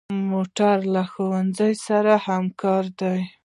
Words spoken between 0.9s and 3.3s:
له ښوونځي سره همکار دی.